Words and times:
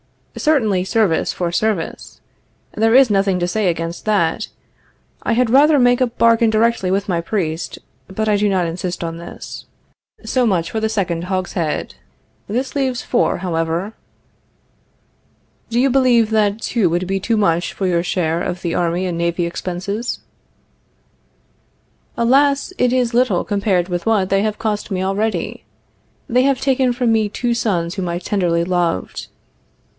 Certainly, 0.35 0.85
service 0.85 1.31
for 1.31 1.51
service. 1.51 2.19
There 2.73 2.95
is 2.95 3.11
nothing 3.11 3.37
to 3.39 3.47
say 3.47 3.67
against 3.67 4.05
that. 4.05 4.47
I 5.21 5.33
had 5.33 5.51
rather 5.51 5.77
make 5.77 6.01
a 6.01 6.07
bargain 6.07 6.49
directly 6.49 6.89
with 6.89 7.07
my 7.07 7.21
priest, 7.21 7.77
but 8.07 8.27
I 8.27 8.37
do 8.37 8.49
not 8.49 8.65
insist 8.65 9.03
on 9.03 9.17
this. 9.19 9.65
So 10.25 10.47
much 10.47 10.71
for 10.71 10.79
the 10.79 10.89
second 10.89 11.25
hogshead. 11.25 11.93
This 12.47 12.75
leaves 12.75 13.03
four, 13.03 13.37
however. 13.39 13.93
Do 15.69 15.79
you 15.79 15.91
believe 15.91 16.31
that 16.31 16.61
two 16.61 16.89
would 16.89 17.05
be 17.05 17.19
too 17.19 17.37
much 17.37 17.71
for 17.73 17.85
your 17.85 18.01
share 18.01 18.41
of 18.41 18.63
the 18.63 18.73
army 18.73 19.05
and 19.05 19.19
navy 19.19 19.45
expenses? 19.45 20.21
Alas, 22.17 22.73
it 22.79 22.91
is 22.91 23.13
little 23.13 23.43
compared 23.43 23.89
with 23.89 24.07
what 24.07 24.29
they 24.29 24.41
have 24.41 24.57
cost 24.57 24.89
me 24.89 25.03
already. 25.03 25.65
They 26.27 26.41
have 26.43 26.59
taken 26.59 26.91
from 26.91 27.11
me 27.11 27.29
two 27.29 27.53
sons 27.53 27.95
whom 27.95 28.09
I 28.09 28.17
tenderly 28.17 28.63
loved. 28.63 29.27